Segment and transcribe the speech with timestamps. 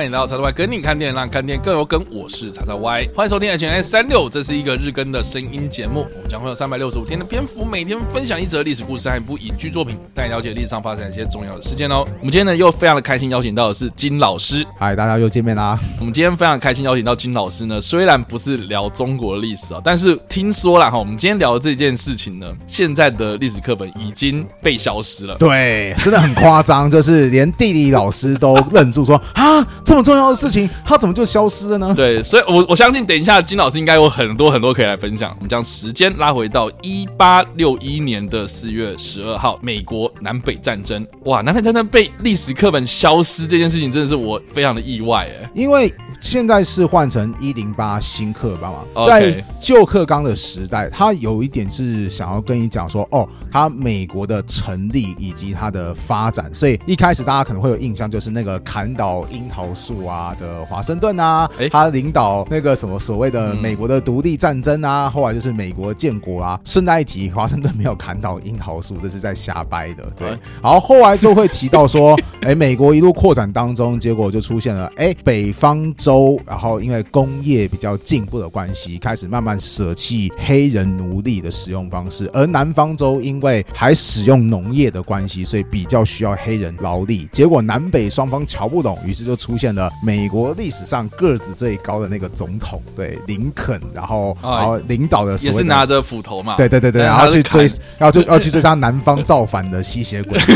[0.00, 2.02] 欢迎来到叉叉 Y 跟你看电影，让看电影更有梗。
[2.10, 6.06] 我是叉叉 Y，欢迎收听 HNS 三六，这是一个日更的声音节目。
[6.14, 12.02] 我们将会有三百六十五天的篇幅，每天分享一则历史故事和一部影剧作品，带你了解历史上发生一些重要的事件哦。
[12.18, 14.66] 我们今天呢又非常的开心，邀请到的是金老师。
[14.78, 15.78] 嗨，大家又见面啦！
[15.98, 25.34] 我们今天非常开心邀请到金老师呢，虽然不是聊中国的历史啊，但是听说了哈，我们今天聊的这件事情呢，现在的历史课本已经被消失了。
[25.34, 31.92] 对，真的很夸张，就是连地理老师都愣住说啊，这么重要的事情，它怎么就消失了呢？
[31.96, 35.28] 对，所以我我相信等一下金老师应该有很多很多可以来分享。
[35.34, 41.04] 我们将时间拉回到一八六一年的四月十二号，美国南北战争。
[41.24, 66.60] 哇，南北战争被历史课本消失这件事情，真的是我非常的意外哎，因为现在是换成一零八新课纲嘛，在旧课纲的时代，它有一点是想要跟你讲说，哦，它美国的成立以及它的发展，所以一开始大家可能会有印象，就是那个砍倒樱桃树啊的华盛顿啊，他领导那个什么所谓的美国的独立战争啊，后来就是美国建国啊。
[66.64, 70.04] 顺带一提，华盛顿没有砍倒樱桃树，这是在瞎掰的。
[70.16, 70.28] 对，
[70.62, 87.28] 然后后来就会提到说，哎，美国一路扩展当中，结果就出现了，哎，北方州，然后因为工业比较进步的关系，开始慢慢舍弃黑人奴隶的使用方式，而南方州因为还使用农业的关系，所以比较需要黑人劳力。
[87.32, 97.66] 结果南北双方瞧不懂，于是就出现了美国历史上个子最高的那个总统，对，林肯，然后然后领导的也是拿着斧头嘛，对对对对，然后去追，
[97.98, 100.38] 然后就要去追杀南方造反的吸血鬼。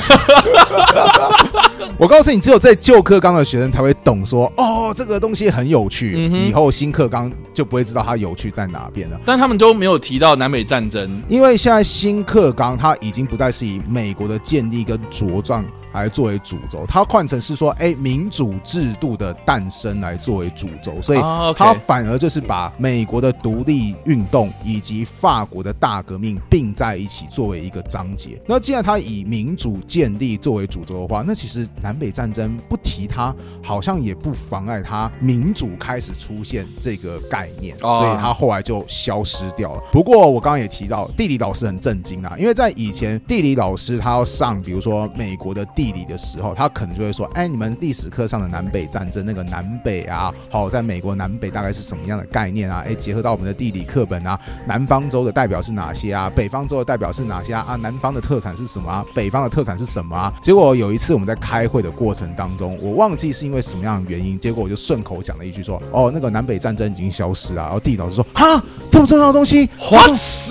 [1.96, 9.20] 我告诉你，只有在旧课纲的学生才会懂说，说哦，这个东西很有趣，嗯、以后新课纲就不会知道它有趣在哪边了。
[9.24, 21.20] 但他们都没有提到南北战争，因为现在新课纲它已经不再是以美国的建立跟茁壮来作为主轴，它换成是说，哎，民主制度的诞生来作为主轴，所以
[21.56, 28.42] 它反而就是把美国的独立运动以及法国的大革命并在一起作为一个章节。
[28.46, 33.32] 那既然它以民主建立作为主轴的话，那其实南北战争不提它，
[33.62, 39.82] 好像也不妨碍它民主开始出现这个概念，所以它后来就消失掉了。
[39.92, 45.83] 不过我刚刚也提到，地理老师很震惊啊，因为在以前地理老师他要上，比如说美国的地。
[45.84, 52.82] 地理的时候，他可能就会说：“哎，你们历史课上的南北战争，那个南北啊，好，在美国南北大概是什么样的概念啊？
[52.86, 56.32] 哎，结合到我们的地理课本啊，南方州的代表是哪些啊？
[56.34, 57.66] 北方州的代表是哪些啊？
[57.68, 59.04] 啊，南方的特产是什么啊？
[59.14, 60.32] 北方的特产是什么啊？
[60.42, 67.62] 结果有一次我们在开会的过程当中，我忘记是因为什么样的原因，结果我就顺口讲了一句说：哦，那个南北战争已经消失了。
[67.62, 69.68] 然后地理老师说：哈，这么重要的东西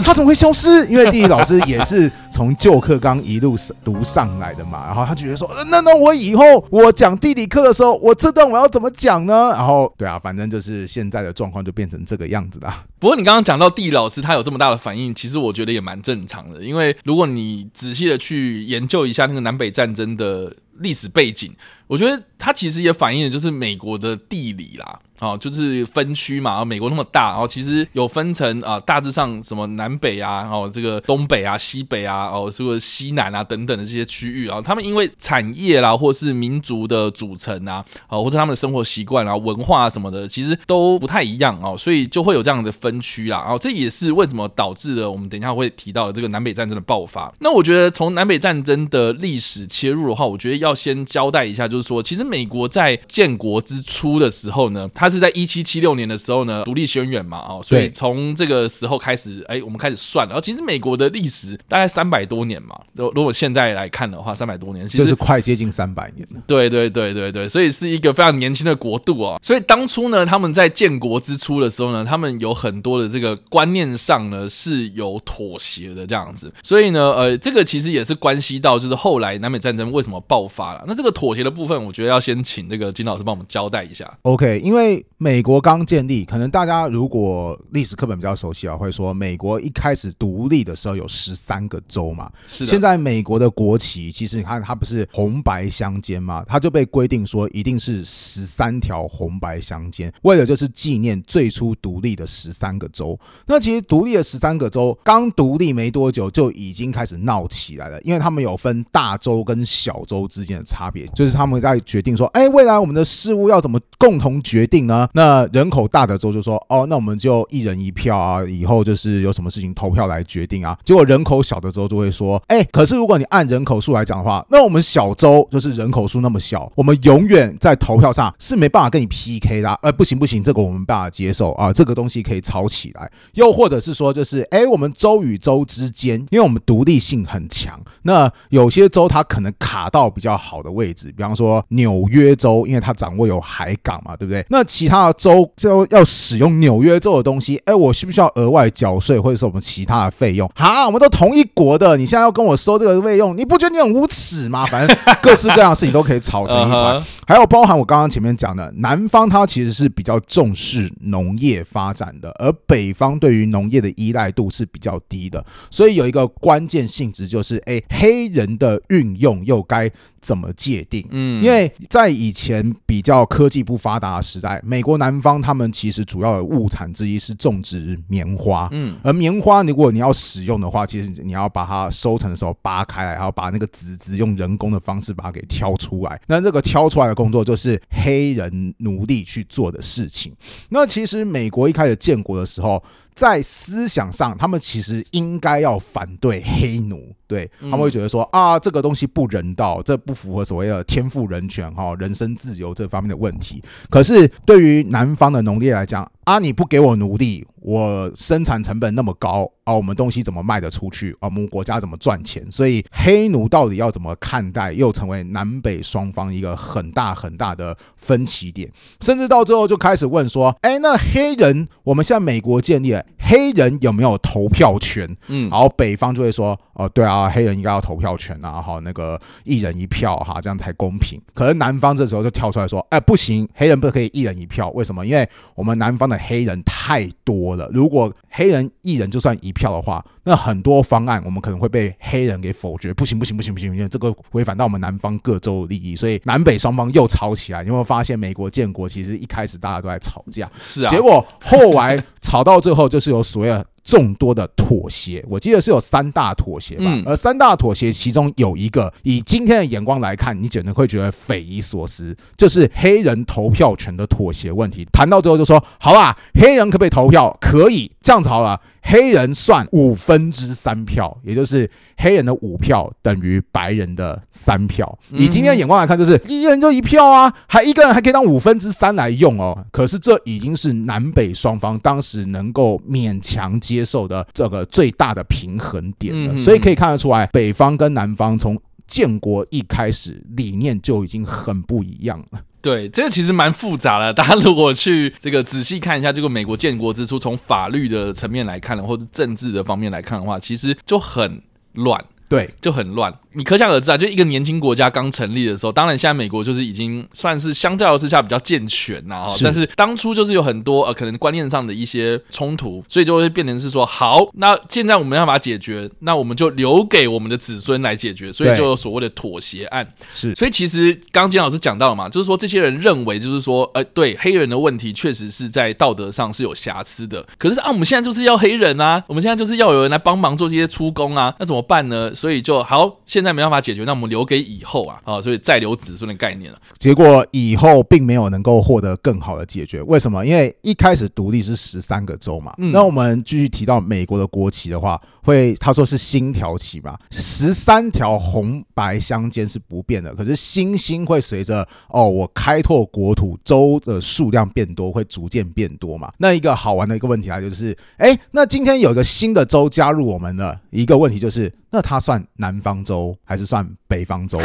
[0.03, 0.85] 他怎么会消失？
[0.85, 5.23] 因为地理老师也是从旧课纲一路读上来的嘛，然后他就。
[5.23, 9.51] 觉得说，那那我以后我讲地理课的时候，我这段我要怎么讲呢？
[9.53, 12.75] 然后，对啊，反正就是现在的状况就变成这个样子了。
[13.03, 21.53] 不过你刚刚讲到地理老师他有这么大的反应，其实我觉得也蛮正常的，因为如果你仔细的去研究一下那个南北战争的历史背景，
[21.87, 24.97] 我觉得它其实也反映的就是美国的地理啦。
[25.19, 43.39] 哦，就是分区嘛，美国那么大，然后其实有分成啊，大致上什么南北啊，哦，这个东北啊、西北啊，哦，这个西南啊等等的这些区域啊，他们因为产业啦，或是民族的组成啊，啊，或者他们的生活习惯啊、文化什么的，其实都不太一样哦，所以就会有这样的分区啦。
[43.39, 47.33] 然后这也是为什么导致了我们等一下会提到的这个南北战争的爆发。
[47.39, 60.31] 那我觉得从南北战争的历史切入的话，我觉得要先交代一下，就是说，其实美国在建国之初的时候呢，它是在一七七六年的时候呢，独立宣言嘛，哦，所以从这个时候开始，哎，我们开始算了。
[60.31, 66.41] 然后其实美国的历史大概三百多年嘛，如如果现在来看的话，三百多年，其实就是快接近三百年了。
[66.47, 69.39] 对对对对对，所以是一个非常年轻的国度啊。
[69.41, 76.53] 所以当初呢，他们在建国之初的时候呢，他们有很多的这个观念上呢是有妥协的这样子。
[76.61, 80.83] 所以呢，呃，这个其实也是关系到就是后来南北战争为什么爆发了。
[80.85, 84.15] 那这个妥协的部分，我觉得要先请这个金老师帮我们交代一下。
[84.21, 85.03] OK，因为。
[85.23, 92.29] 美国刚建立，可能大家如果历史课本比较熟悉啊，会说美国一开始独立的时候有十三个州嘛。
[92.45, 92.69] 是的。
[92.69, 103.17] 现在美国的国旗其实你看它不是红白相间嘛，它就被规定说一定是十三条红白相间，为了就是纪念最初独立的十三三个州。
[103.45, 115.07] 那其实独立的十三个州刚独立没多久就已经开始闹起来了，因为他们有分大州跟小州之间的差别，就是他们在决定说，哎，未来我们的事务要怎么共同决定呢？
[115.13, 120.77] 那人口大的州就说哦，那我们就一人一票啊，以后就是有什么事情投票来决定啊。
[120.83, 129.77] 结果人口小的州就会说，哎、可是如果你按人口数来讲的话，那我们小州就是人口数那么小，我们永远在投票上是没办法跟你 PK 的、啊。
[129.81, 133.09] 呃，不行不行，这个我们没办法接受啊，这个东西可以吵起来。
[133.33, 144.45] 又或者是说，就是哎、欸，我们州与州之间，因为我们独立性很强，那有些州它可能卡到比较好的位置，比方说纽约州，因为它掌握有海港嘛，对不对？
[144.49, 150.49] 那其他的州就要使用纽约州的东西，哎、欸，我需不需要额外缴税或者是我们其他的费用？
[150.55, 154.65] 好，我们都同一国的，你现在要跟我收这个费用，你不觉得你很无耻吗？
[154.67, 157.03] 反正各式各样的事情都可以吵成一团。
[157.25, 169.89] 还有包含我刚刚前面讲的，南方它其实是比较重视农业发展的，而北方对于农业的依赖度是比较低的，所以有一个关键性质就是，诶，黑人的运用又该
[170.23, 171.05] 怎么界定？
[171.11, 190.33] 嗯，因为在以前比较科技不发达的时代，美国南方他们其实主要的物产之一是种植棉花，嗯，而棉花如果你要使用的话，其实你要把它收成的时候扒开来，然后把那个籽籽用人工的方式把它给挑出来，那这个挑出来的工作就是黑人奴隶去做的事情。
[190.69, 192.81] 那其实美国一开始建国的时候，
[193.15, 203.63] 在思想上，他们其实应该要反对黑奴，对，他们会觉得说啊，这个东西不人道，这不符合所谓的天赋人权哈、人身自由这方面的问题。
[203.89, 211.23] 可是对于南方的农业来讲，啊，你不给我奴隶，我生产成本那么高啊，我们东西怎么卖得出去啊？
[211.27, 212.45] 我们国家怎么赚钱？
[212.51, 218.71] 所以黑奴到底要怎么看待，又成为南北双方一个很大很大的分歧点，
[219.01, 223.05] 甚至到最后就开始问说，哎，那黑人，我们现在美国建立了。
[223.25, 225.07] 黑人有没有投票权？
[225.27, 231.19] 嗯，然后北方就会说，哦，对啊，黑人应该要投票权啊，哈，那个一人一票哈，这样才公平。
[231.33, 235.05] 可是南方这时候就跳出来说，哎，不行，黑人不可以一人一票，为什么？
[235.07, 247.61] 因为我们南方的黑人太多了，如果黑人一人就算一票的话，那很多方案我们可能会被黑人给否决，不行不行不行不行，因为这个违反到我们南方各州的利益，所以南北双方又吵起来。
[247.61, 264.87] 你有没有发现，美国建国其实一开始大家都在吵架，是啊，结果后来吵到最后就是有所谓的众多的妥协，我记得是有三大妥协吧，而三大妥协其中有一个，以今天的眼光来看，你简直会觉得匪夷所思，就是黑人投票权的妥协问题。
[264.91, 267.37] 谈到最后就说，好啦，黑人可不可以投票？
[267.41, 268.59] 可以，这样子好了。
[268.85, 271.67] 黑人算五分之三票，也就是
[271.97, 274.99] 黑人的五票等于白人的三票。
[275.09, 279.65] 以今天的眼光来看，就是一人就一票啊，还一个人还可以当五分之三来用哦。
[279.71, 286.37] 可是这已经是南北双方当时能够勉强接受的这个最大的平衡点了。
[286.37, 292.41] 所以可以看得出来，北方跟南方从建国一开始理念就已经很不一样了。
[292.63, 294.13] 对，这个其实蛮复杂的。
[294.15, 301.41] 大家如果去这个仔细看一下，这个美国建国之初，从法律的层面来看的，或者政治的方面来看的话，其实就很
[301.73, 302.01] 乱。
[302.33, 303.13] 对，就很乱。
[303.35, 309.27] 你可想而知啊，就一个年轻国家刚成立的时候，当然现在美国就是已经算是相较之下比较健全呐。
[309.43, 318.31] 但是当初就是有很多呃可能观念上的一些冲突，所以就会变成是说，好，那现在我们要把它解决，那我们就留给我们的子孙来解决。
[318.33, 319.87] 所以就有所谓的妥协案。
[320.09, 327.25] 是，所以其实刚刚金老师讲到了嘛，就是说这些人认为就是说，呃，对黑人的问题确实是在道德上是有瑕疵的。
[327.37, 332.13] 可是啊，我们现在就是要黑人啊，我们现在就是要有人来帮忙做这些出工啊，那怎么办呢？
[332.23, 336.57] 所以就好，现在没办法解决，那我们留给以后啊，啊，所以再留子孙的概念了。
[336.77, 340.25] 结果以后并没有能够获得更好的解决，为什么？
[340.25, 356.09] 因为一开始独立是十三个州嘛，嗯、那我们继续提到美国的国旗的话，会他说是星条旗嘛，十三条红白相间是不变的，可是星星会随着哦，我开拓国土，州的数量变多，会逐渐变多嘛。
[356.19, 361.51] 那一个好玩的一个问题啊，就是哎，那今天有一个新的州加入我们的一个问题就是。
[361.73, 364.39] 那他算南方州还是算北方州？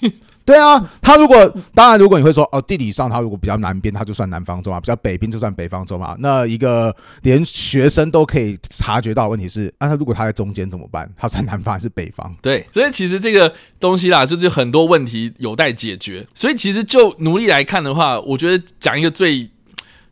[0.44, 1.34] 对啊，他如果
[1.74, 6.14] 当然，如果你会说哦，地理上他如果比较南边，他就算南方州嘛；比较北边就算北方州嘛。
[6.18, 11.10] 那一个连学生都可以察觉到的问题是，那他如果他在中间怎么办？
[11.16, 12.36] 他算南方还是北方？
[12.42, 13.50] 对，所以其实这个
[13.80, 16.26] 东西啦，就是很多问题有待解决。
[16.34, 19.50] 所以其实就奴隶来看的话，我觉得讲一个最。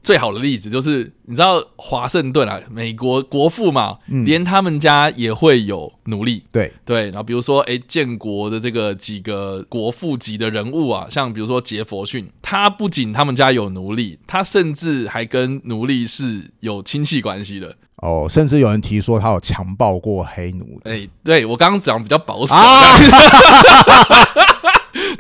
[0.03, 6.43] 最好的例子就是，你知道华盛顿啊，美国国父嘛，嗯、连他们家也会有奴隶。
[6.51, 17.77] 对对，然后比如说，哎，建国的这个几个国父级的人物啊，像比如说杰佛逊，他不仅他们家有奴隶，他甚至还跟奴隶是有亲戚关系的。
[17.97, 20.81] 哦，甚至有人提说他有强暴过黑奴。
[20.83, 22.53] 哎，对，我刚刚讲比较保守。
[22.55, 22.61] 啊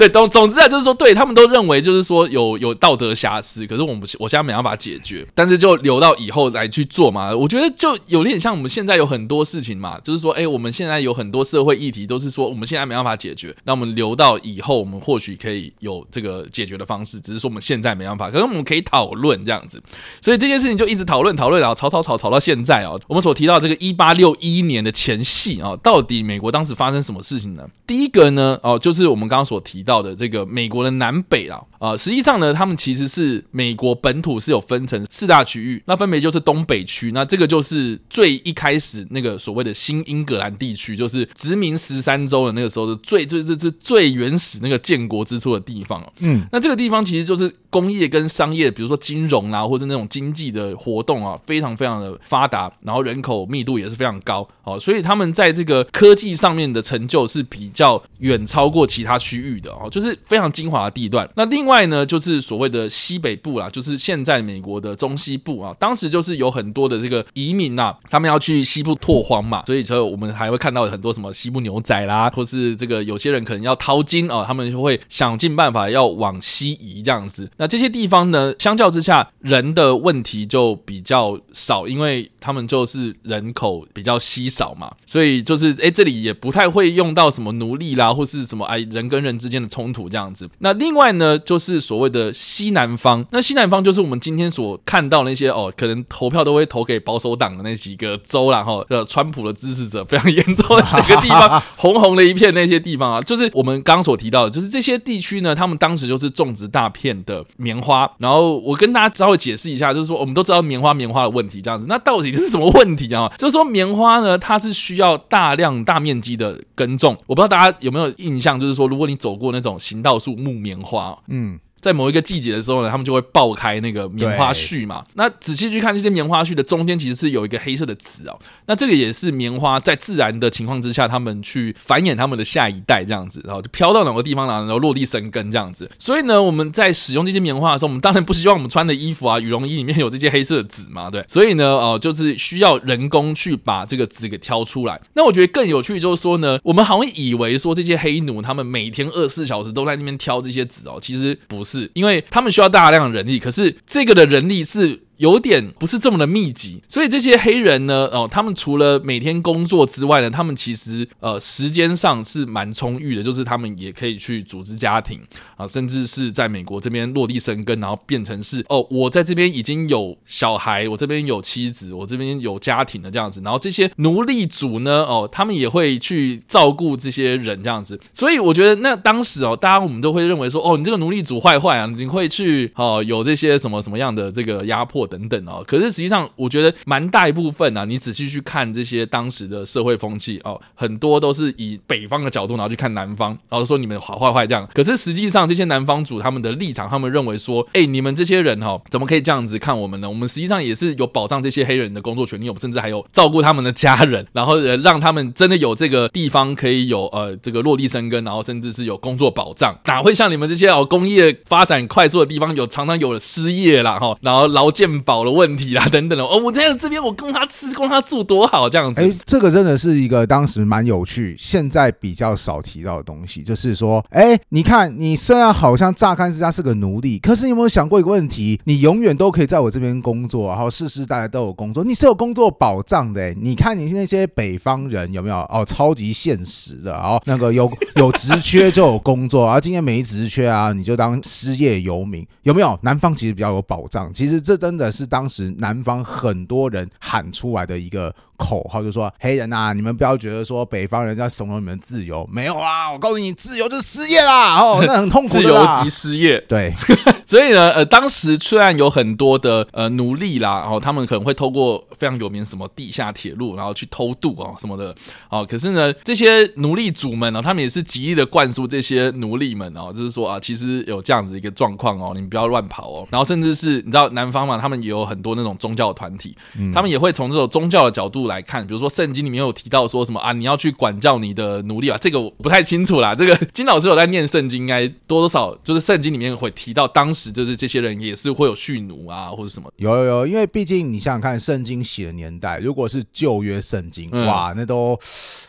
[0.02, 7.32] 对，总总之啊，就是说，对他们都认为就是说有有道德瑕疵，可是我们我现在没办法解决，但是就留到以后来去做嘛。
[7.32, 19.80] 我觉得就有点像我们现在有很多事情嘛，就是说，哎，我们现在有很多社会议题都是说我们现在没办法解决，那我们留到以后，我们或许可以有这个解决的方式，只是说我们现在没办法，可是我们可以讨论这样子。
[20.20, 22.90] 所以这件事情就一直讨论讨论，然后吵吵吵吵到现在啊。
[23.06, 27.64] 我们所提到这个一八六一年的前夕啊，到底美国当时发生什么事情呢？
[27.86, 46.02] 第一个呢，哦，就是我们刚刚所提到到的这个美国的南北啊，啊，实际上呢，他们其实是美国本土是有分成四大区域，那分别就是东北区，那这个就是最一开始那个所谓的新英格兰地区，就是殖民十三州的那个时候的最最最最最原始那个建国之初的地方。
[46.20, 61.28] 嗯，那这个地方其实就是工业跟商业，比如说金融啊，或者那种经济的活动啊，非常非常的发达，然后人口密度也是非常高，哦，所以他们在这个科技上面的成就是比较远超过其他区域的哦，就是非常精华的地段。
[61.34, 65.74] 那另外呢，就是所谓的西北部啦，就是现在美国的中西部啊。
[65.78, 77.50] 当时就是有很多的这个移民呐，他们要去西部拓荒嘛，所以说我们还会看到很多什么西部牛仔啦，或是这个有些人可能要淘金啊，他们就会想尽办法要往西移这样子。
[77.56, 90.48] 那这些地方呢，相较之下，人的问题就比较少，因为他们就是人口比较稀少嘛，所以就是哎，这里也不太会用到什么奴隶啦，或是什么哎人跟人之间的冲突这样子。
[90.58, 93.24] 那另外呢，就是所谓的西南方。
[93.30, 108.10] 那西南方就是我们今天所看到那些哦，可能投票都会投给保守党的那几个州然后，呃，川普的支持者非常严重的这个地方， 红红的一片那些地方啊，就是我们刚刚所提到的，就是这些地区呢，他们当时就是种植大片的棉花。
[108.18, 113.32] 然后我跟大家稍微解释一下，就是说我们都知道棉花棉花的问题这样子，那到底是什么问题啊？
[113.38, 117.16] 就是说棉花呢，它是需要大量大面积的耕种。
[117.26, 121.60] 我不知道大家有没有印象，就是说，如果你走过那种行道树木棉花，嗯。
[121.82, 125.04] 在某一个季节的时候呢，他们就会爆开那个棉花絮嘛。
[125.14, 128.38] 那仔细去看这些棉花絮的中间，其实是有一个黑色的籽哦。
[128.66, 135.90] 那这个也是棉花在自然的情况之下，他们去繁衍他们的下一代这样子，然后就飘到哪个地方，然后落地生根这样子。
[135.98, 141.24] 所以呢，我们在使用这些棉花的时候，我们当然不希望我们穿的衣服啊、羽绒衣里面有这些黑色的籽嘛，对。
[141.26, 145.00] 所以呢，哦，就是需要人工去把这个籽给挑出来。
[145.14, 151.71] 那我觉得更有趣就是说呢，我们好像以为说这些黑奴他们每天二十四小时都在那边挑这些籽哦，其实不是。
[151.72, 155.00] 是因为他们需要大量的人力，可是这个的人力是。
[155.22, 165.20] 有点不是这么的密集，所以这些黑人呢，哦，他们除了每天工作之外呢，他们其实呃时间上是蛮充裕的，就是他们也可以去组织家庭
[165.56, 185.08] 啊，甚至是在美国这边落地生根，然后变成是哦，我在这边已经有小孩，我这边有妻子，我这边有家庭的这样子，然后这些奴隶主呢，哦，他们也会去照顾这些人这样子，所以我觉得那当时哦，大家我们都会认为说，哦，你这个奴隶主坏坏啊，你会去哦有这些什么什么样的这个压迫。
[185.12, 194.66] 等等哦，可是实际上我觉得蛮大一部分啊，你仔细去看这些当时的社会风气哦，很多都是以北方的角度，然后去看南方，然后说你们好坏坏这样。
[194.72, 200.08] 可是实际上这些南方主他们的立场，他们认为说，哎，你们这些人哈，怎么可以这样子看我们呢？
[200.08, 209.78] 我们实际上也是有保障这些黑人的工作权利，我们甚至还有照顾他们的家人， 然后让他们真的有这个地方可以有呃这个落地生根，然后甚至是有工作保障。
[209.84, 215.01] 哪会像你们这些哦工业发展快速的地方有常常有了失业啦哈，然后劳健。
[215.02, 219.00] 保的问题啦， 等等的哦，我在这边，我供他吃，供他住，多好这样子。
[219.00, 228.60] 哎，这个真的是一个当时蛮有趣，现在比较少提到的东西，就是说，哎，你看，你虽然好像乍看之下是个奴隶，可是你有没有想过一个问题？
[228.64, 233.20] 你永远都可以在我这边工作，然后世世代代都有工作，你是有工作保障的。
[233.22, 242.78] 哎，你看你那些北方人有没有哦，超级现实的，哦那个有有职缺就有工作，而 今天没职缺啊，你就当失业游民，有没有？
[242.82, 244.81] 南方其实比较有保障，其实这真的。
[244.90, 256.72] 是当时南方很多人喊出来的一个口号，就说黑人呐，你们不要觉得说北方人在怂恿你们自由，没有啊，我告诉你，自由就是失业啦，哦， 那很痛苦的，自由即失业，对，
[257.26, 264.94] 所以呢，呃，当时虽然有很多的呃奴隶啦，然后他们可能会透过非常有名什么地下铁路，然后去偷渡哦什么的，
[265.28, 276.36] 哦，可是呢，这些奴隶主们呢，他们也是极力的灌输这些奴隶们哦，就是说啊，其实有这样子一个状况哦，你们不要乱跑哦，然后甚至是你知道南方嘛，他们也有很多那种宗教团体，
[276.74, 278.21] 他们也会从这种宗教的角度。
[278.22, 283.14] 度来看，比如说圣经里面有提到说什么啊，你要去管教你的奴隶啊，这个我不太清楚啦。
[283.14, 289.70] 这个金老师有在念圣经，应该多多少就是圣经里面会提到，当时就是这些人也是会有蓄奴啊，或者什么。
[289.76, 294.98] 有有有，因为毕竟你想想看，圣经写的年代，如果是旧约圣经，嗯、哇，那都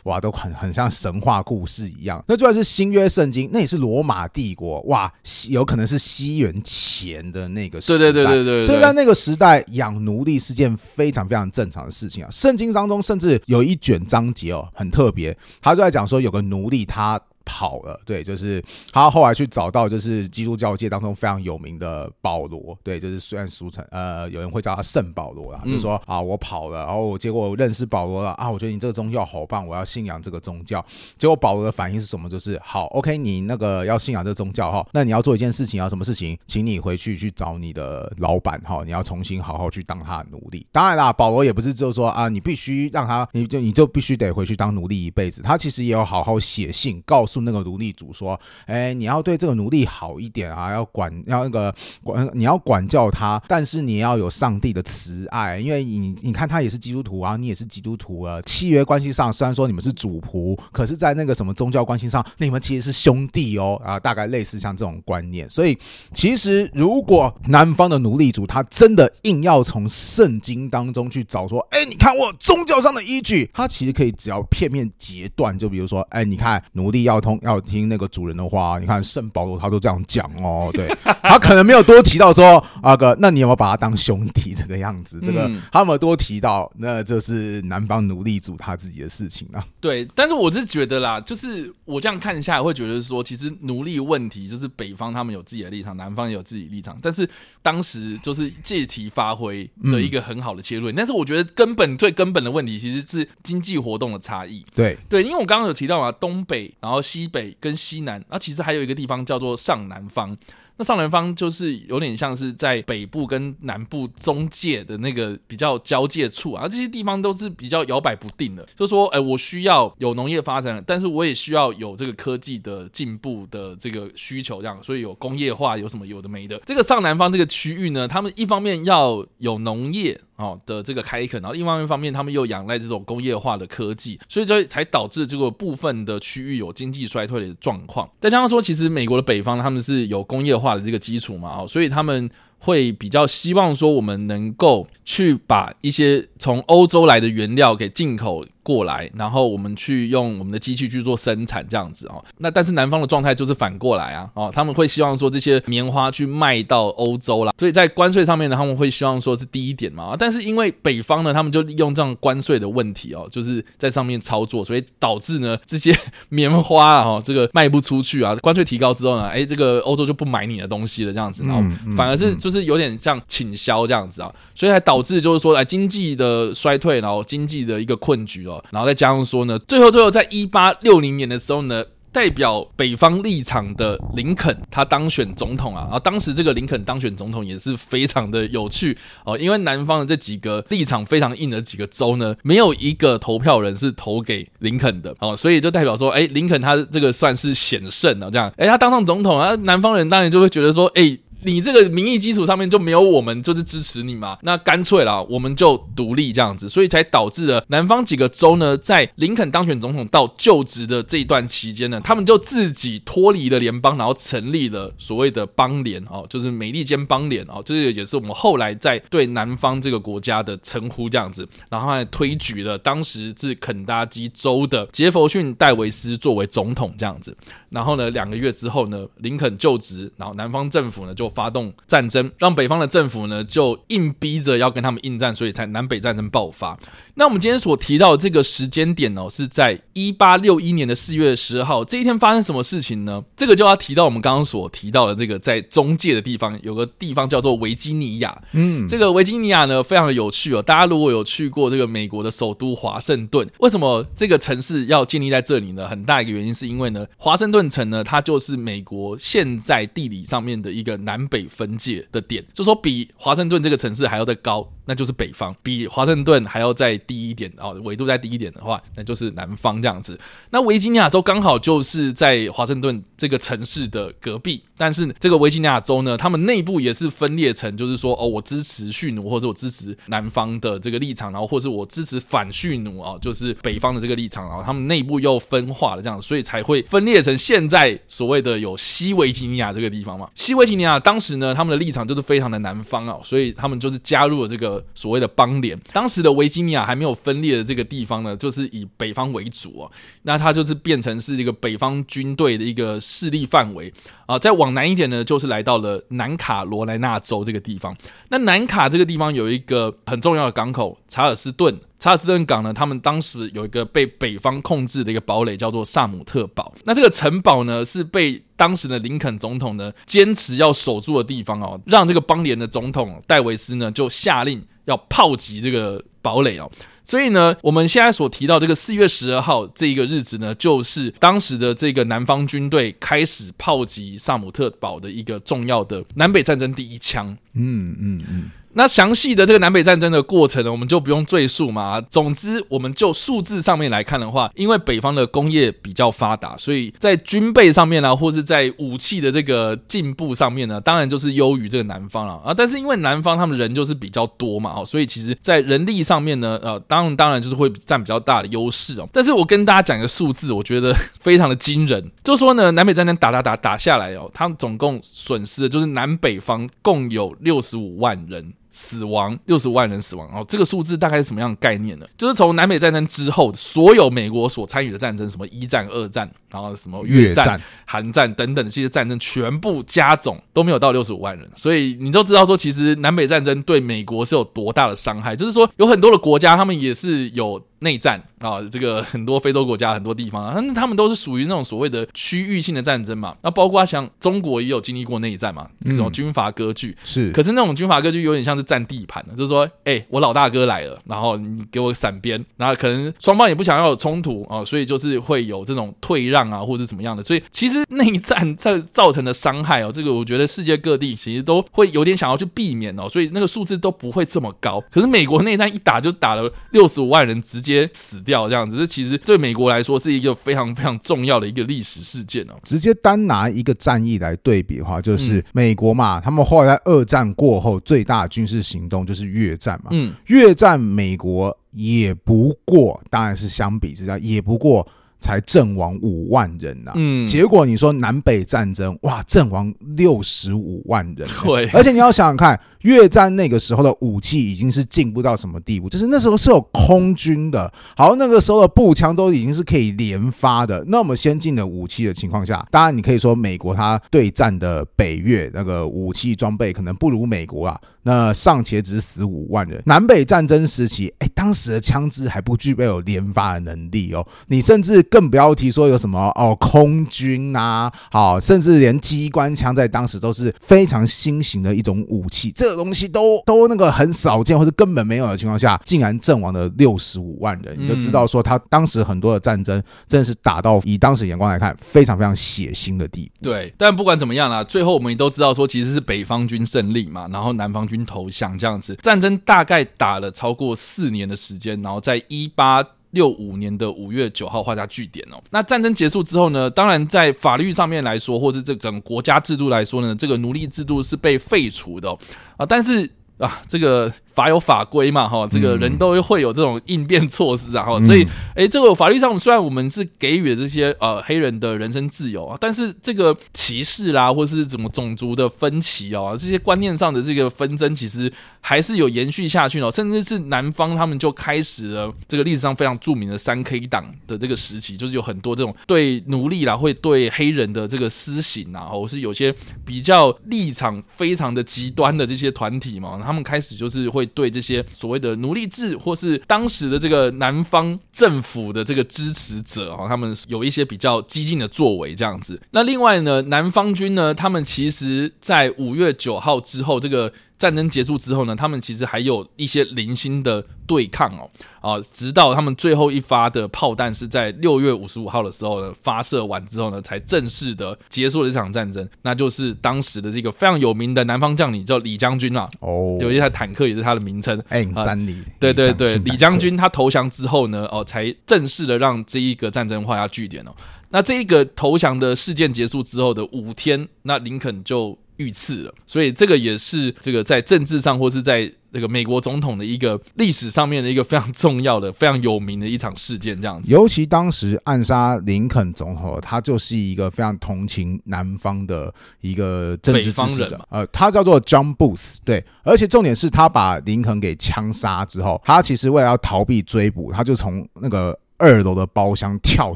[0.04, 2.24] 哇都很很像神话故事一样。
[2.28, 5.12] 那就算是新约圣经，那也是罗马帝国，哇，
[5.50, 7.98] 有可能是西元前的那个时代。
[7.98, 8.64] 对对对对对，对。
[8.64, 12.30] 所以在那个时代，养奴隶是件非常非常正常的事情啊。
[12.32, 17.20] 圣经当中甚至有一卷章节哦，很特别，他就在讲说有个奴隶他。
[17.46, 30.84] 跑了，对，就是他后来去找到，就是基督教界当中非常有名的保罗，对，就是虽然俗称呃，有人会叫他圣保罗啦，就是说啊，我跑了，然后结果我认识保罗了啊，我觉得你这个宗教好棒，我要信仰这个宗教。
[31.18, 32.30] 结果保罗的反应是什么？
[32.30, 36.38] 就是好，OK，你那个要信仰这个宗教哈，那你要做一件事情啊，什么事情？
[36.48, 40.66] 请你回去去找你的老板哈，你要重新好好去当他的奴隶。
[40.72, 45.42] 当然啦，保罗也不是就是说啊，你必须让他，你就你就必须得回去当奴隶一辈子。
[45.42, 47.33] 他其实也有好好写信告诉。
[47.34, 51.74] 诉那个奴隶主说：“哎，你要对这个奴隶好一点啊，要管，要那个
[52.04, 58.40] 管，你要管教他，但是你要有上帝的慈爱，因为你你看他也是基督徒啊，你也是基督徒啊。
[58.44, 65.50] 契约关系上虽然说你们是主仆，可是，在那个什么宗教关系上，你们其实是兄弟哦啊，大概类似像这种观念。
[65.50, 65.76] 所以，
[66.14, 77.23] 其实如果南方的奴隶主他真的硬要从圣经当中去找说，哎，你看我宗教上的依据，他其实可以只要片面截断，就比如说，哎，你看奴隶要。
[77.24, 80.88] 通要听那个主人的话，你看圣保罗他都这样讲哦，对，
[81.22, 85.20] 他可能没有多提到说 阿哥，那你有没有把他当兄弟这个样子？
[85.24, 86.70] 这个他有没有多提到？
[86.78, 89.66] 那这是南方奴隶主他自己的事情啊。
[89.80, 97.28] 对，但是我是觉得啦，就是我这样看下来会觉得说，其实奴隶问题就是北方他们有自己的立场，南方也有自己的立场，但是
[97.62, 100.92] 当时就是借题发挥的一个很好的切入。
[100.92, 104.66] 但是我觉得根本最根本的问题其实是经济活动的差异。
[104.76, 107.02] 对对，因为我刚刚有提到嘛，东北然后。
[107.14, 110.36] 西北跟西南，啊，其实还有一个地方叫做上南方。
[110.76, 118.68] 那上南方就是有点像是在北部跟南部中界的那个比较交界处啊，这些地方都是比较摇摆不定的。
[118.76, 126.60] 就说，哎，我需要有农业发展，但是我也需要有这个科技的进步的这个需求，这样，所以有工业化，有什么有的没的。
[126.66, 130.20] 这个上南方这个区域呢，他们一方面要有农业。
[130.44, 138.10] 哦的这个开垦，然后另外一方面，他们又仰赖这种工业化的科技，所以就才导致这个部分的区域有经济衰退的状况。
[138.20, 142.30] 再加上说，其实美国的北方他们是有工业化的这个基础嘛，哦，所以他们。
[142.66, 152.24] 会比较希望说，我们能够去把一些从欧洲来的原料给进口过来，然后我们去用我们的机器去做生产，这样子哦。
[152.40, 160.16] 那但是南方的状态就是反过来啊，哦，他们会希望说这些棉花去卖到欧洲啦，所以在关税上面呢，他们会希望说是低一点嘛。
[160.18, 165.96] 但是因为北方呢，他们就利用这样关税的问题哦，就是在上面操作，所以导致呢 这些
[166.30, 168.36] 棉花啊，这个卖不出去啊。
[168.38, 171.62] 关税提高之后呢，哎，这个欧洲就不买你的东西了，这样子，然后
[171.96, 172.64] 反而是就是。
[172.64, 201.18] 有点像倾销这样子啊，所以还导致就是说，来经济的衰退，然后经济的一个困局哦，然后再加上说呢，最后最后在一八六零年的时候呢，代表北方立场的林肯他当选总统啊，然后当时这个林肯当选总统也是非常的有趣哦，因为南方的这几个立场非常硬的几个州呢，没有一个投票人是投给林肯的哦，所以就代表说，哎，林肯他这个算是险胜啊，这样，哎，他当上总统啊，南方人当然就会觉得说，哎。
[201.46, 204.38] 你这个民意基础上面就没有我们就是支持你嘛？
[204.42, 227.36] 那干脆啦，我们就独立这样子，所以才导致了南方几个州呢，在林肯当选总统到就职的这一段期间呢，他们就自己脱离了联邦，然后成立了所谓的邦联哦，就是美利坚邦联哦，这也是我们后来在对南方这个国家的称呼这样子，然后还推举了当时是肯塔基州的杰佛逊戴维斯作为总统这样子，
[227.70, 231.33] 然后呢，两个月之后呢，林肯就职，然后南方政府呢就。
[231.34, 236.78] 发动战争，让北方的政府呢就硬逼着要跟他们应战，所以才南北战争爆发。
[237.16, 241.86] 那我们今天所提到的这个时间点哦，是在一八六一年的四月十二号。
[241.86, 243.24] 这一天发生什么事情呢？
[243.38, 248.42] 这个就要提到我们刚刚所提到的这个在中介的地方，有个地方叫做维吉尼亚。
[248.52, 250.62] 嗯，这个维吉尼亚呢非常的有趣哦。
[250.62, 255.88] 大家如果有去过这个美国的首都华盛顿，为什么这个城市要建立在这里呢？
[255.88, 261.14] 很大一个原因是因为呢，华盛顿城呢它就是美国现在地理上面的一个南。
[261.14, 270.20] 南北分界的点，就说比华盛顿这个城市还要再高，那就是北方；比华盛顿还要再低一点哦，纬度再低一点的话，那就是南方这样子。
[270.50, 290.30] 那维吉尼亚州刚好就是在华盛顿这个城市的隔壁，但是这个维吉尼亚州呢，他们内部也是分裂成，就是说哦，我支持蓄奴，或者我支持南方的这个立场，然后或是我支持反蓄奴啊，就是北方的这个立场，然后他们内部又分化了这样，所以才会分裂成现在所谓的有西维吉尼亚这个地方嘛。
[290.36, 295.80] 西维吉尼亚当时呢，他们的立场就是非常的南方啊，所以他们就是加入了这个所谓的邦联。
[295.92, 299.90] 当时的维吉尼亚还还没有分裂的这个地方呢，就是以北方为主啊，
[300.22, 303.92] 那它就是变成是一个北方军队的一个势力范围
[304.28, 304.38] 啊。
[304.38, 307.98] 再往南一点呢，就是来到了南卡罗来纳州这个地方。
[308.30, 311.76] 那南卡这个地方有一个很重要的港口查尔斯顿。
[312.04, 316.74] 查尔斯顿港呢，他们当时有一个被北方控制的一个堡垒，叫做萨姆特堡。
[316.84, 326.70] 那这个城堡呢，是被当时的林肯总统呢坚持要守住的地方哦，让这个邦联的总统戴维斯呢就下令要炮击这个堡垒哦。
[327.06, 337.30] 所以呢，我们现在所提到这个四月十二号这一个日子呢，就是当时的这个南方军队开始炮击萨姆特堡的一个重要的南北战争第一枪。
[337.54, 338.52] 嗯嗯嗯。
[338.76, 342.02] 那详细的这个南北战争的过程呢，我们就不用赘述嘛。
[342.02, 352.54] 总之，我们就数字上面来看的话，因为北方的工业比较发达，所以在军备上面呢，或是在武器的这个进步上面呢，当然就是优于这个南方了啊。
[352.54, 359.08] 但是因为南方他们人就是比较多嘛，哦，所以其实在人力上面呢，呃，当然当然就是会占比较大的优势哦。
[359.14, 368.54] 但是我跟大家讲一个数字，我觉得非常的惊人，就是说呢，南北战争打打打打下来哦，他们总共损失的就是南北方共有六十五万人。
[368.76, 372.08] 死亡六十万人死亡哦，这个数字大概是什么样的概念呢？
[372.18, 385.36] 就是从南北战争之后，所有美国所参与的战争，什么一战、二战，然后什么越战、韩战等等这些战争，全部加总都没有到六十五万人，所以你都知道说，其实南北战争对美国是有多大的伤害。
[385.36, 387.64] 就是说，有很多的国家，他们也是有。
[387.84, 393.36] 内战啊，这个 很多非洲国家很多地方啊，那他们都是属于那种所谓的区域性的战争嘛。
[393.42, 397.32] 那包括像中国也有经历过内战嘛，这种军阀割据是。
[397.32, 407.24] 可是那种军阀割据有点像是占地盘的，就是说，哎，我老大哥来了，然后你给我闪边，然后可能双方也不想要有冲突啊，所以就是会有这种退让啊，或者怎么样的。
[407.24, 414.82] 所以其实内战在造成的伤害哦，这个我觉得世界各地其实都会有点想要去避免哦，所以那个数字都不会这么高。
[414.90, 417.73] 可是美国内战一打就打了六十五万人，直接。
[417.94, 422.54] 死掉这样子，这其实对美国来说是一个非常非常重要的一个历史事件哦。
[422.64, 429.90] 直接单拿一个战役来对比的话，就是美国嘛，他们后来在二战过后最大的军事行动就是越战嘛。
[429.92, 434.88] 嗯，越战美国也不过，当然是相比之下也不过。
[435.20, 445.90] 才阵亡五万人呐、啊，嗯，结果你说南北战争，哇，阵亡六十五万人，对，而且你要想想看，越战那个时候的武器已经是进步到什么地步？
[445.90, 457.80] 就是那时候是有空军的，好，那个时候的步枪都已经是可以连发的，那么先进的武器的情况下，当然你可以说美国它对战的北越那个武器装备可能不如美国啊。
[458.06, 483.46] 那尚且只死五万人，南北战争时期，哎，当时的枪支还不具备有连发的能力哦，你甚至更不要提说有什么哦空军呐，好，甚至连机关枪在当时都是非常新型的一种武器，这个东西都都那个很少见或者根本没有的情况下，竟然阵亡了六十五万人，你就知道说他当时很多的战争真的是打到以当时眼光来看非常非常血腥的地步。
[483.46, 487.94] 对，但不管怎么样啦，最后我们也都知道说其实是北方军胜利嘛，然后南方军。
[487.94, 492.84] 军投降这样子，战争大概打了超过四年的时间，然后在一八
[493.14, 495.42] 六五年的五月九号画下句点哦。
[495.50, 502.12] 那战争结束之后呢，当然在法律上面来说，或是这整个国家制度来说呢，这个奴隶制度是被废除的
[502.58, 504.14] 啊，但是啊，这个。
[504.34, 529.54] 法有法规嘛，哈，这个人都会有这种应变措施啊，哈，所以，诶，这个法律上虽然我们是给予了这些呃黑人的人身自由啊，但是这个歧视啦，或是怎么种族的分歧哦，这些观念上的这个纷争，其实还是有延续下去哦，甚至是南方他们就开始了这个历史上非常著名的三 K 党的这个时期，就是有很多这种对奴隶啦，会对黑人的这个私刑啊，或是有些
[529.86, 534.23] 比较立场非常的极端的这些团体嘛，他们开始就是会。
[534.26, 542.62] 对这些所谓的奴隶制，或是当时的这个南方政府的这个支持者啊，他们有一些比较激进的作为，这样子。
[542.72, 547.32] 那另外呢，南方军呢，他们其实在五月九号之后，这个。
[547.64, 551.50] 战争结束之后呢，他们其实还有一些零星的对抗哦，
[551.80, 559.08] 啊，直到他们最后一发的炮弹是在六月五十五号的时候呢发射完之后呢，才正式的结束了这场战争。
[559.22, 570.72] 那就是当时的这个非常有名的南方将领叫李将军啊，哦，有一台坦克也是他的名称，M 三李，对对对，李将军他投降之后呢，哦，才正式的让这一个战争画下句点哦。
[571.12, 583.92] 那这一个投降的事件结束之后的五天，那林肯就遇刺了，所以这个也是这个在政治上或是在这个美国总统的一个历史上面的一个非常重要的、非常有名的一场事件，这样子。
[583.92, 598.38] 尤其当时暗杀林肯总统，他就是一个非常同情南方的一个政治支持者，呃，他叫做 John Booth，对，而且重点是他把林肯给枪杀之后，他其实为了要逃避追捕，他就从那个。
[598.58, 599.96] 二楼的包厢跳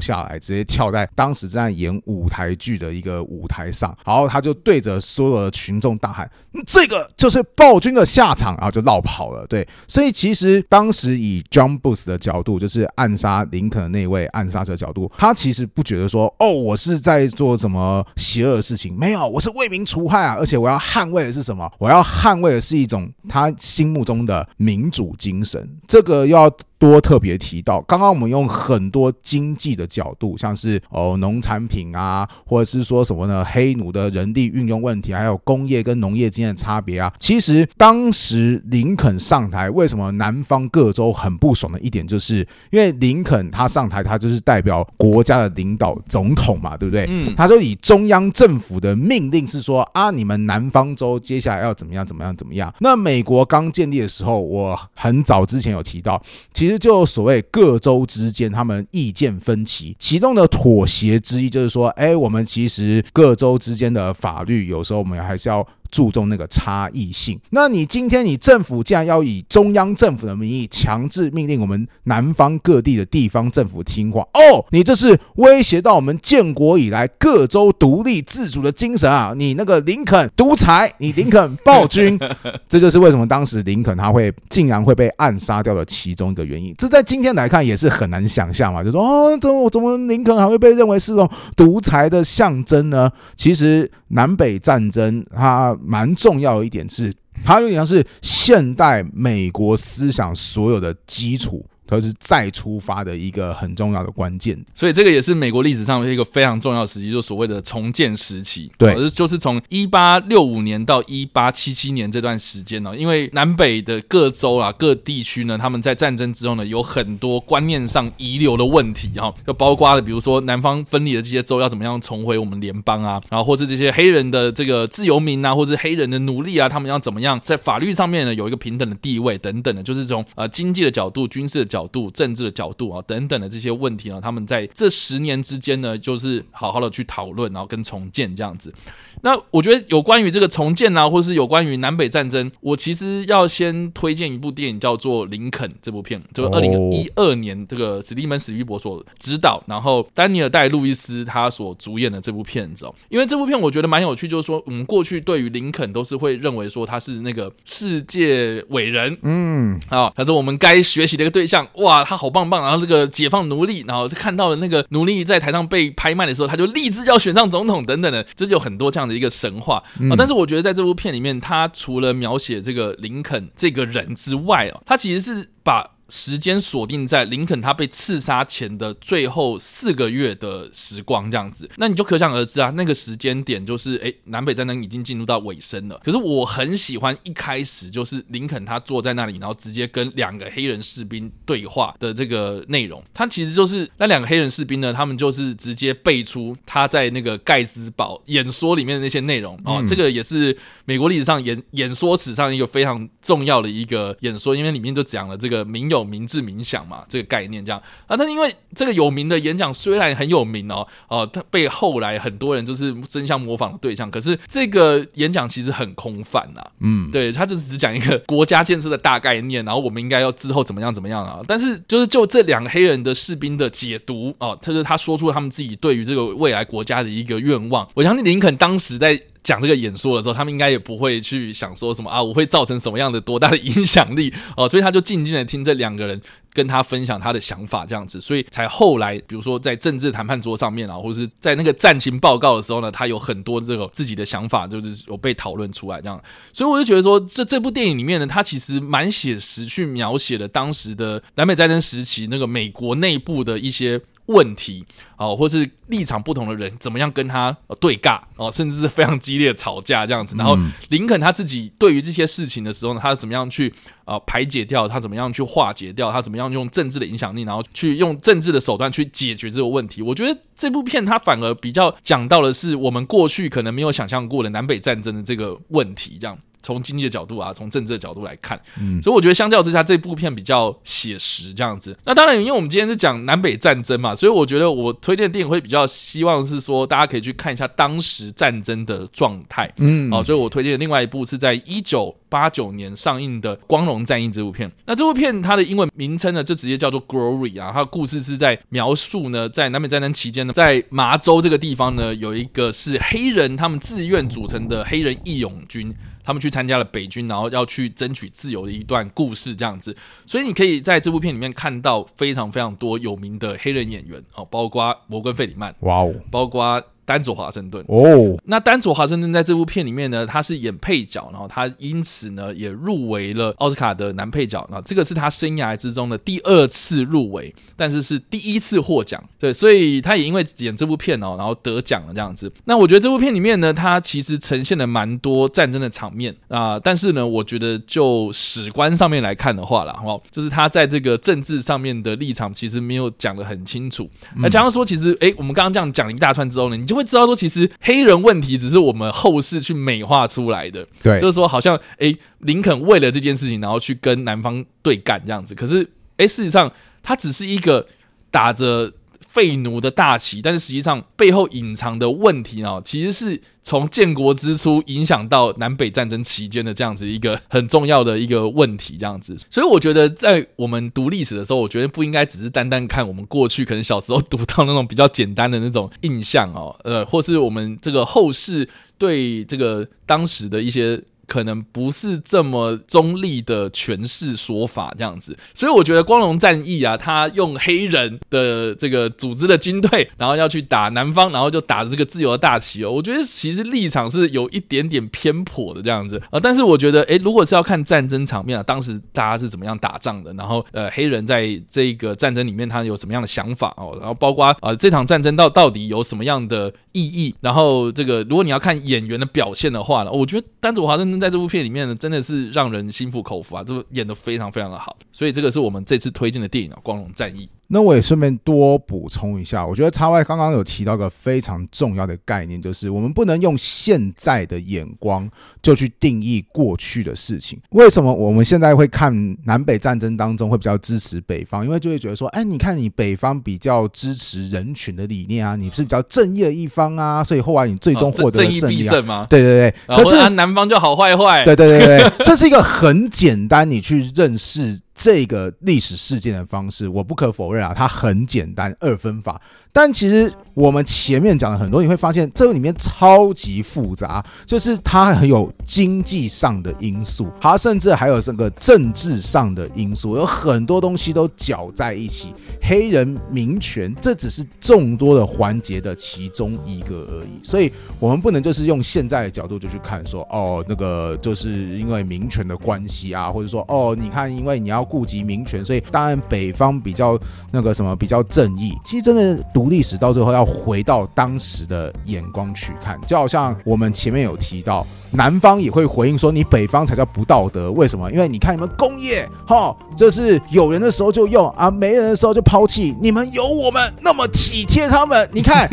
[0.00, 6.30] 下来，直接跳在当时正在演舞台剧的一个舞台上，然后他就对着所有的群众大喊
[6.66, 9.46] ：“这个就是暴君的下场！”然后就落跑了。
[9.46, 18.94] 对，所以其实当时以 John b o o t 的角度，就是暗杀林肯那位暗杀者角度，他其实不觉得说：“哦，我是在做什么邪恶的事情？
[18.96, 20.36] 没有，我是为民除害啊！
[20.38, 21.70] 而且我要捍卫的是什么？
[21.78, 25.68] 我要捍卫的是一种他心目中的民主精神。
[25.86, 33.44] 这个要。”多特别提到，刚刚我们用很多经济的角度，像是哦农产品啊，或者是说什么呢？
[33.44, 37.12] 黑奴的人力运用问题，还有工业跟农业之间的差别啊。
[37.18, 47.06] 其实当时林肯上台，为什么南方各州很不爽的一点，就是因为林肯他上台，他就是代表国家的领导总统嘛，对不对？
[47.08, 52.72] 嗯，他就以中央政府的命令是说啊，你们南方州接下来要怎么样怎么样怎么样。
[52.78, 56.22] 那美国刚建立的时候，我很早之前有提到，
[56.54, 56.68] 其实。
[56.68, 65.66] 其实就所谓各州之见他们意见分歧，其中的妥协之一就是说，哎，我们其实各州之间的法律有时候我们还是要。
[65.90, 67.38] 注重那个差异性。
[67.50, 79.32] 那你今天你政府既然要以中央政府的名义强制命令我们南方各地的地方政府听话哦，你这是威胁到我们建国以来各州独立自主的精神啊！
[79.36, 82.18] 你那个林肯独裁，你林肯暴君，
[82.68, 86.74] 这就是为什么当时林肯他会竟然会被暗杀掉的其中一个原因。
[86.76, 93.10] 这在今天来看也是很难想象嘛，就说哦，怎么怎么林肯还会被认为是这种独裁的象征呢？
[93.36, 95.76] 其实南北战争它。
[95.82, 97.14] 蛮重要的一点是，
[97.44, 101.64] 它有点像是现代美国思想所有的基础。
[101.88, 108.70] 它是再出发的一个很重要的关键，所以这个也是美国历史上的一个非常重要的时期，就所谓的重建时期。
[108.76, 131.77] 对，就是从一八六五年到一八七七年这段时间呢，因为南北的各州啊、各地区呢，他们在战争之后呢，有很多观念上遗留的问题哈，就包括了比如说南方分离的这些州要怎么样重回我们联邦啊，然后或者这些黑人的这个自由民啊，或者黑人的奴隶啊，他们要怎么样在法律上面呢有一个平等的地位等等的，就是从呃经济的角度、军事的角度。
[131.78, 138.74] 角度、政治的角度啊，等等的这些问题呢，他们在这十年之间呢，就是好好的去讨论，然后跟重建这样子。
[139.22, 152.94] 那我觉得有关于这个重建啊，或是有关于南北战争，我其实要先推荐一部电影，叫做《林肯》这部片，就是二零一二年这个史蒂芬史匹柏所执导，然后丹尼尔戴路易斯他所主演的这部片子哦。
[153.08, 175.97] 因为这部片我觉得蛮有趣，就是说我们过去对于林肯都是会认为说他是那个世界伟人，嗯啊，他是我们该学习的一个对象，哇，他好棒棒，然后这个解放奴隶，然后看到了那个奴隶在台上被拍卖的时候，他就立志要选上总统等等的，这就很多这样的一个神话啊，但是我觉得在这部片里面，他除了描写这个林肯这个人之外啊，他其实是把。
[176.08, 186.00] 时间锁定在林肯他被刺杀前的最后四个月的时光，这样子，那你就可想而知啊，那个时间点就是，诶，南北战争已经进入到尾声了。
[186.02, 193.04] 可是我很喜欢一开始就是林肯他坐在那里，然后直接跟两个黑人士兵对话的这个内容。
[193.12, 199.84] 他其实就是那两个黑人士兵呢，他们就是直接背出他在那个盖茨堡演说里面的那些内容哦。
[199.86, 205.97] 这个也是美国历史上演演说史上一个非常重要的一个演说，因为里面就讲了这个民有。
[205.98, 207.80] 有名字冥想嘛，这个概念这样。
[208.06, 229.20] 啊，但因为这个有名的演讲虽然很有名哦，哦，他被后来很多人就是争相模仿的对象，可是这个演讲其实很空泛呐，嗯，对，他就只讲一个国家建设的大概念，然后我们应该要之后怎么样怎么样啊，但是就是就这两个黑人的士兵的解读哦，他是他说出了他们自己对于这个未来国家的一个愿望，我相信林肯当时在。
[229.48, 236.20] 讲这个演说的时候，他们应该也不会去想说什么啊，我会造成什么样的多大的影响力哦，所以他就静静的听这两个人
[236.52, 246.22] 跟他分享他的想法，这样子，所以才后来，比如说在政治谈判桌上面啊，或者是在那个战情报告的时候呢，他有很多这个自己的想法，就是有被讨论出来这样。
[246.52, 253.98] 所以我就觉得说，这这部电影里面呢，它其实蛮写实，去描写了当时的南北战争时期那个美国内部的一些。
[254.28, 254.84] 问题
[255.16, 260.36] 哦，或是立场不同的人怎么样跟他对尬哦，甚至是非常激烈的吵架这样子。
[260.36, 260.56] 然后
[260.88, 263.72] 林肯他自己对于这些事情的时候呢，他怎么样去
[264.04, 264.86] 啊排解掉？
[264.86, 266.12] 他怎么样去化解掉？
[266.12, 270.02] 他怎么样用政治的影响力，然后去用政治的手段去解决这个问题？
[270.02, 276.38] 我觉得这部片它反而比较讲到的是我们过去可能没有想象过的南北战争的这个问题，这样。
[276.62, 281.96] 从经济的角度啊，从政治的角度来看，嗯，所以我觉得相较之下，这部片比较写实这样子。
[282.04, 294.70] 那当然，因为我们今天是讲南北战争嘛，所以我觉得我推荐电影会比较希望是说，大家可以去看一下当时战争的状态，嗯，哦，所以我推荐的另外一部是在一九八九年上映的《光荣战役》这部片。
[294.86, 305.94] 那这部片它的英文名称呢，就直接叫做《Glory》啊，它的故事是在描述呢，在南北战争期间呢，在麻州这个地方呢，有一个是黑人他们自愿组成的黑人义勇军。
[306.28, 309.96] 他们去参加了北军，然后要去争取自由的一段故事，这样子。
[310.26, 316.84] 所以你可以在这部片里面看到非常非常多有名的黑人演员哦，包括摩根·费里曼，哇哦，包括。
[317.08, 332.52] 丹佐华盛顿哦，那丹佐华盛顿在这部片里面呢，他是演配角，然后他因此呢也入围了奥斯卡的男配角，那这个是他生涯之中的第二次入围，但是是第一次获奖，对，所以他也因为演这部片哦，然后得奖了这样子。
[332.66, 344.06] 那我觉得这部片里面呢，它其实呈现了蛮多战争的场面啊，但是呢，我觉得就史观上面来看的话啦，哦，就是他在这个政治上面的立场其实没有讲得很清楚。
[344.36, 350.86] 那假如说，其实哎，我们刚刚这样讲了一大串之后呢，你就会知道说，其实黑人问题只是我们后世去美化出来的。
[351.02, 355.54] 对，就是说，好像诶，林肯为了这件事情，然后去跟南方对干这样子。
[355.54, 356.70] 可是，诶，事实上，
[357.02, 357.86] 他只是一个
[358.30, 358.92] 打着。
[359.28, 369.36] 废奴的大旗，但是实际上背后隐藏的问题呢，其实是从建国之初影响到南北战争期间的这样子一个很重要的一个问题，这样子。
[369.50, 381.00] 所以我觉得，在我们读历史的时候，我觉得不应该只是单单看我们过去可能小时候读到那种比较简单的那种印象哦，呃，或是我们这个后世对这个当时的一些。
[381.28, 392.90] 可能不是这么中立的诠释说法这样子，所以我觉得光荣战役啊，他用黑人的这个组织的军队，然后要去打南方，然后就打着这个自由的大旗哦。
[392.90, 396.40] 我觉得其实立场是有一点点偏颇的这样子啊。
[396.40, 411.17] 但是我觉得，诶，如果是要看战争场面啊，当时大家是怎么样打仗的，然后呃，黑人在这个战争里面他有什么样的想法哦，然后包括啊这场战争到到底有什么样的意义，然后这个如果你要看演员的表现的话呢，我觉得丹佐华盛顿。
[411.18, 417.46] 在这部片里面呢，真的是让人心服口服啊，就演的非常非常的好，所以这个是我们这次推荐的电影啊，《光荣战役》。
[417.70, 425.28] 那我也顺便多补充一下，我觉得 XY 刚刚有提到一个非常重要的概念，就是我们不能用现在的眼光
[425.60, 427.60] 就去定义过去的事情。
[427.70, 429.12] 为什么我们现在会看
[429.44, 431.62] 南北战争当中会比较支持北方？
[431.62, 438.60] 因为就会觉得说，哎，你看你北方比较支持人群的理念啊，你是比较正义的一方啊，所以后来你最终获得了胜利啊。
[438.60, 439.26] 正义必胜吗？
[439.28, 439.96] 对对对。
[439.96, 441.44] 可是南方就好坏坏。
[441.44, 444.80] 对对对对，这是一个很简单，你去认识。
[444.98, 449.40] 这个历史事件的方式，我不可否认啊，它很简单，二分法。
[449.70, 462.34] 但其实我们前面讲了很多，你会发现这个里面超级复杂，就是它很有经济上的因素，它甚至还有这个政治上的因素，有很多东西都搅在一起。
[462.60, 477.16] 黑人民权这只是众多的环节的其中一个而已，所以我们不能就是用现在的角度就去看说，哦，那个就是因为民权的关系啊，或者说，哦，你看，因为你要顾及民权，所以当然北方比较
[477.52, 478.76] 那个什么比较正义。
[478.84, 479.68] 其实真的读。
[479.68, 487.70] 历史到最后要回到当时的眼光去看，就好像我们前面有提到，南方也会回应说你北方才叫不道德。
[487.72, 488.10] 为什么？
[488.10, 492.96] 因为你看你们工业，哈，这是有人的时候就用啊，没人的时候就抛弃。
[492.98, 495.68] 你们有我们那么体贴他们，你看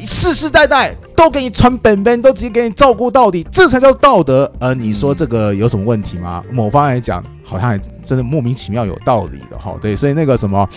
[0.00, 4.50] 世世代代都给你传本本，都直接给你照顾到底，这才叫道德。
[4.58, 6.42] 而你说这个有什么问题吗？
[6.50, 9.76] 某方来讲，好像还真的莫名其妙有道理的哈。
[9.80, 10.68] 对，所以那个什么。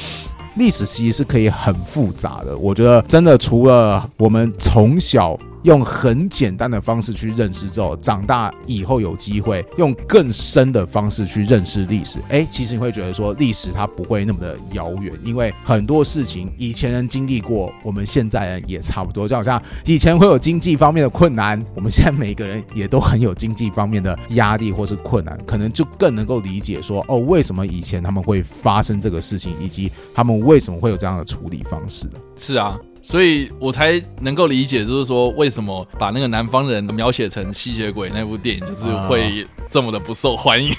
[0.58, 12.20] 历史其实是可以很复杂的，我觉得真的除了我们从小用很简单的方式去认识之后，长大以后有机会用更深的方式去认识历史。
[12.30, 19.28] 哎，其实你会觉得说历史它不会那么的遥远，因为很多事情以前人经历过，我们现在人也差不多。
[19.28, 32.08] 就好像以前会有经济方面的困难，我们现在每个人也都很有经济方面的压力或是困难，可能就更能够理解说哦，为什么以前他们会发生这个事情，以及他们为什么会有这样的处理方式。
[32.38, 32.80] 是啊。
[33.08, 40.74] 所以我才能够理解，就是说为什么把那个南方人描写成吸血鬼那部电影，就是会这么的不受欢迎。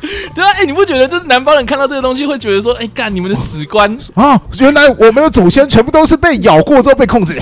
[0.34, 7.38] 对啊，哎、欸，你不觉得就是南方人看到这个东西会觉得说，哎、欸，干你们的史官啊，原来我们的祖先全部都是被咬过之后被控制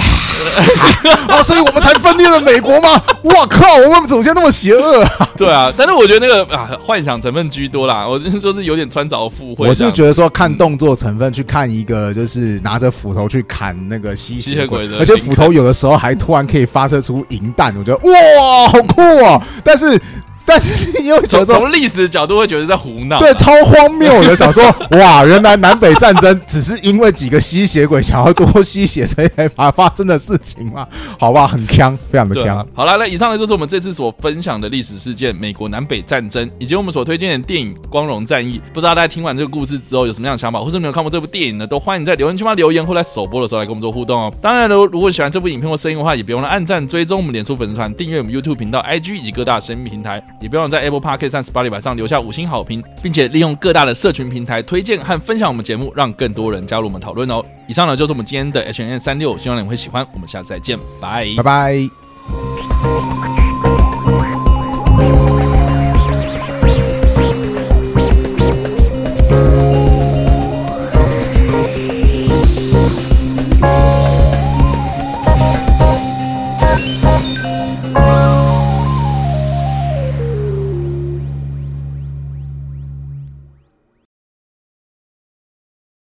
[1.28, 3.02] 啊， 所以我们才分裂了美国吗？
[3.24, 5.28] 哇靠，我们祖先那么邪恶啊！
[5.36, 9.68] 对啊，但是我觉得那个啊，幻想成分居多啦，我就是说是有点穿凿附会。
[9.68, 19.40] 我是觉得说看动作成分去看一个，就是拿着斧头去砍那个吸血鬼，而且斧头有的时候还突然可以发射出银弹，我觉得哇，好酷啊！
[19.64, 20.00] 但是。
[20.46, 24.34] 但是你又觉得 从历史的角度会觉得在胡闹，对，超荒谬的。
[24.36, 30.86] 想说，哇，原来南北战争只是因为几个吸血鬼想要多吸血才发生的事情吗？
[31.18, 32.64] 好吧，很强，非常的锵。
[32.74, 38.58] 好了，那以上呢就是我们这次所分享的历史事件——美国南北战争，以及我们所推荐的电影《光荣战役》。
[38.72, 41.66] 不知道大家听完这个故事之后有什么样的想法，或是没有看过这部电影呢？
[41.66, 44.34] 都欢迎在留言区吗留言，或在首播的时候来跟我们做互动哦。
[44.42, 51.18] 当然了，如果喜欢这部影片或声音的话，也别忘了按赞、追踪我们脸书粉丝团、订阅我们 YouTube 频道、IG 以及各大声音平台，也别忘了在 Apple Park。
[51.18, 57.42] 可以在 Spotify 上留下五星好评，并且利用各大的社群平台推荐和分享我们节目，让更多人加入我们讨论哦。
[57.66, 60.06] 以上呢就是我们今天的 H&M 365，希望你们会喜欢。
[60.12, 62.03] 我们下次再见，拜拜拜。